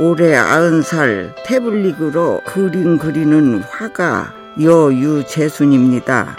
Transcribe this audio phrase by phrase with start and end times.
[0.00, 6.36] 올해 아흔 살 태블릿으로 그림 그리는 화가 여유재순입니다.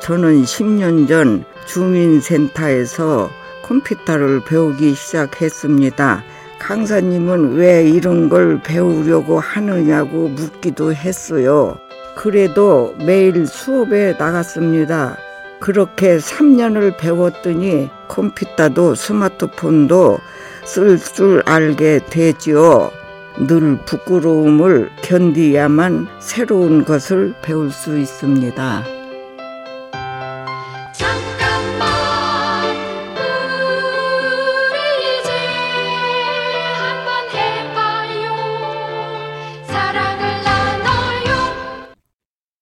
[0.00, 3.30] 저는 10년 전 주민센터에서
[3.62, 6.24] 컴퓨터를 배우기 시작했습니다.
[6.58, 11.76] 강사님은 왜 이런 걸 배우려고 하느냐고 묻기도 했어요.
[12.16, 15.16] 그래도 매일 수업에 나갔습니다.
[15.60, 20.18] 그렇게 3년을 배웠더니 컴퓨터도 스마트폰도
[20.64, 22.90] 쓸 줄 알게 되지요.
[23.38, 28.84] 늘 부끄러움을 견디야만 새로운 것을 배울 수 있습니다.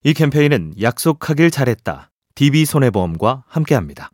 [0.06, 2.10] 이 캠페인은 약속하길 잘했다.
[2.34, 4.10] DB손해보험과 함께합니다.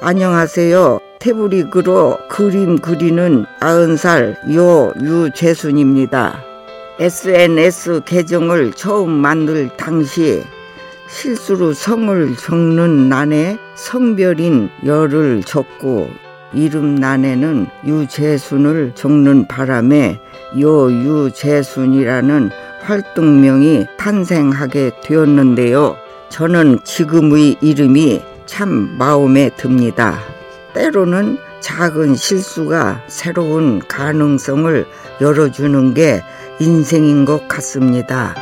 [0.00, 1.07] 안녕하세요.
[1.18, 6.44] 태블릿으로 그림 그리는 90살 요유재순입니다.
[7.00, 10.42] SNS 계정을 처음 만들 당시
[11.08, 16.10] 실수로 성을 적는 난에 성별인 열을 적고
[16.52, 20.18] 이름 난에는 유재순을 적는 바람에
[20.58, 25.96] 요유재순이라는 활동명이 탄생하게 되었는데요.
[26.30, 30.37] 저는 지금의 이름이 참 마음에 듭니다.
[30.74, 34.86] 때로는 작은 실수가 새로운 가능성을
[35.20, 36.22] 열어주는 게
[36.60, 38.34] 인생인 것 같습니다.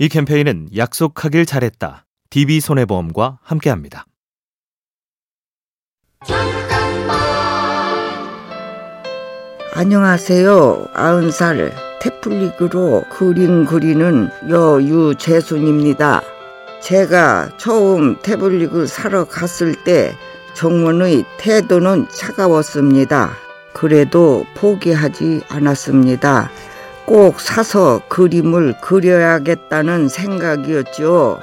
[0.00, 2.06] 이 캠페인은 약속하길 잘했다.
[2.30, 4.06] DB손해보험과 함께합니다.
[9.80, 10.88] 안녕하세요.
[10.92, 16.20] 아흔 살 태플릭으로 그림 그리는 여유재순입니다.
[16.80, 20.16] 제가 처음 태블릿을 사러 갔을 때
[20.54, 23.36] 정원의 태도는 차가웠습니다.
[23.72, 26.50] 그래도 포기하지 않았습니다.
[27.06, 31.38] 꼭 사서 그림을 그려야겠다는 생각이었죠.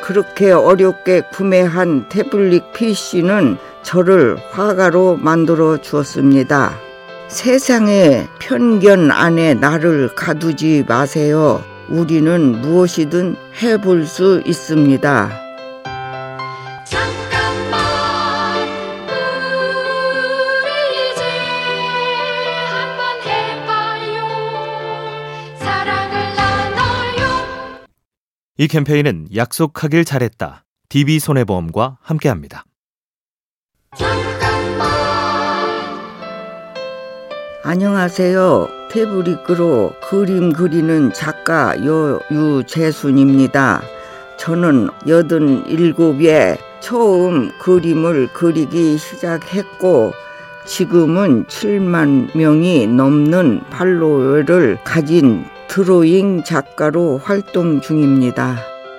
[0.00, 6.83] 그렇게 어렵게 구매한 태블릿 PC는 저를 화가로 만들어 주었습니다.
[7.34, 11.64] 세상의 편견 안에 나를 가두지 마세요.
[11.88, 15.40] 우리는 무엇이든 해볼 수 있습니다.
[28.56, 30.64] 이 캠페인은 약속하길 잘했다.
[30.88, 32.64] DB손해보험과 함께합니다.
[37.66, 38.68] 안녕하세요.
[38.90, 41.74] 태블릿으로 그림 그리는 작가
[42.30, 43.80] 여유재순입니다.
[44.36, 50.12] 저는 여든 일곱에 처음 그림을 그리기 시작했고
[50.66, 58.58] 지금은 7만 명이 넘는 팔로워를 가진 드로잉 작가로 활동 중입니다.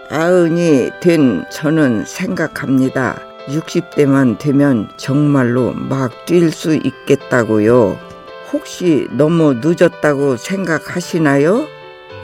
[0.09, 3.19] 아흔이 된 저는 생각합니다.
[3.47, 8.14] 60대만 되면 정말로 막 뛸 수 있겠다고요.
[8.55, 11.67] 혹시 너무 늦었다고 생각하시나요?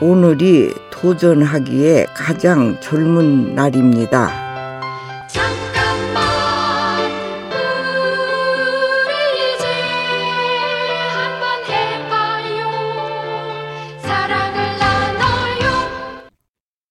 [0.00, 4.32] 오늘이 도전하기에 가장 젊은 날입니다.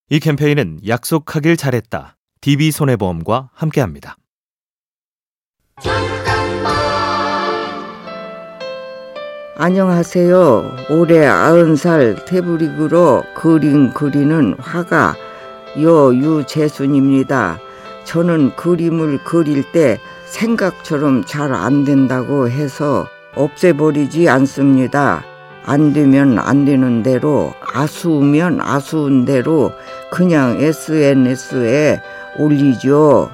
[0.09, 2.15] 이 캠페인은 약속하길 잘했다.
[2.41, 4.17] DB손해보험과 함께합니다.
[9.63, 10.75] 안녕하세요.
[10.89, 15.13] 올해 아흔 살 태블릿으로 그림 그리는 화가
[15.79, 17.59] 여유재순입니다.
[18.03, 23.05] 저는 그림을 그릴 때 생각처럼 잘 안 된다고 해서
[23.35, 25.23] 없애버리지 않습니다.
[25.63, 29.73] 안 되면 안 되는 대로 아수우면 아수운 대로
[30.09, 32.01] 그냥 SNS에
[32.39, 33.29] 올리죠.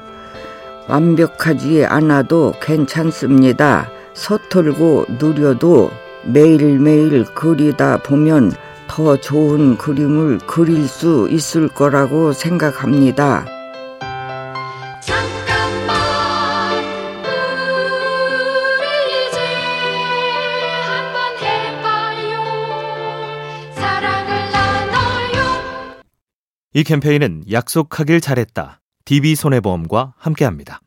[0.90, 3.90] 완벽하지 않아도 괜찮습니다.
[4.14, 5.90] 서툴고 느려도
[6.28, 8.52] 매일매일 그리다 보면
[8.88, 13.46] 더 좋은 그림을 그릴 수 있을 거라고 생각합니다.
[26.74, 28.82] 이 캠페인은 약속하길 잘했다.
[29.06, 30.82] DB손해보험과 함께합니다.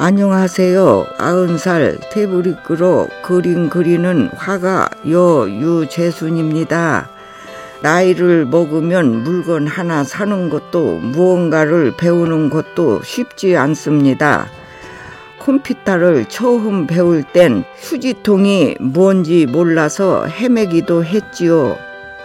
[0.00, 1.06] 안녕하세요.
[1.18, 7.08] 아흔 살 태블릿으로 그림 그리는 화가 여유재순입니다.
[7.82, 14.46] 나이를 먹으면 물건 하나 사는 것도 무언가를 배우는 것도 쉽지 않습니다.
[15.40, 21.76] 컴퓨터를 처음 배울 땐 휴지통이 뭔지 몰라서 헤매기도 했지요.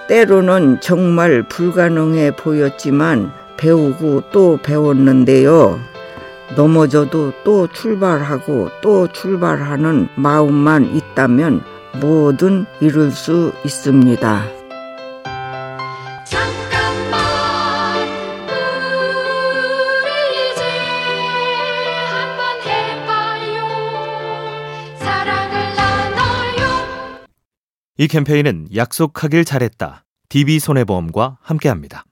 [0.08, 5.93] 때로는 정말 불가능해 보였지만 배우고 또 배웠는데요.
[6.56, 11.64] 넘어져도 또 출발하고 또 출발하는 마음만 있다면
[12.00, 14.44] 뭐든 이룰 수 있습니다.
[16.26, 17.20] 잠깐만
[20.04, 20.64] 우리 이제
[22.10, 23.56] 한번 해봐요
[24.98, 26.64] 사랑을 나눠요
[27.98, 30.04] 이 캠페인은 약속하길 잘했다.
[30.30, 32.06] DB손해보험과 함께합니다.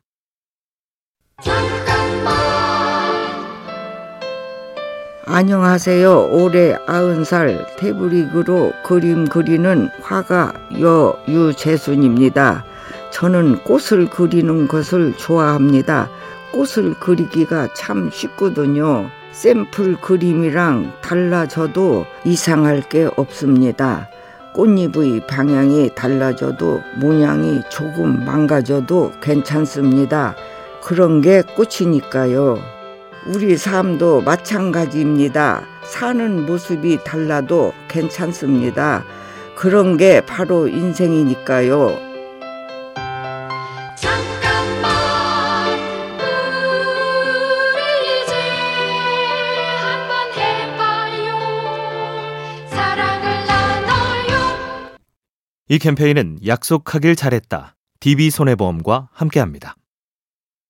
[5.25, 6.29] 안녕하세요.
[6.31, 12.65] 올해 아흔 살 태블릿으로 그림 그리는 화가 여유재순입니다.
[13.12, 16.09] 저는 꽃을 그리는 것을 좋아합니다.
[16.51, 19.12] 꽃을 그리기가 참 쉽거든요.
[19.31, 24.09] 샘플 그림이랑 달라져도 이상할 게 없습니다.
[24.53, 30.35] 꽃잎의 방향이 달라져도 모양이 조금 망가져도 괜찮습니다.
[30.81, 32.81] 그런 게 꽃이니까요.
[33.25, 35.63] 우리 삶도 마찬가지입니다.
[35.83, 39.03] 사는 모습이 달라도 괜찮습니다.
[39.56, 42.00] 그런 게 바로 인생이니까요.
[43.95, 44.91] 잠깐만
[47.75, 48.33] 우리 이제
[49.77, 51.38] 한번 해봐요
[52.69, 54.97] 사랑을 나눠요
[55.69, 57.75] 이 캠페인은 약속하길 잘했다.
[58.00, 59.75] DB손해보험과 함께합니다.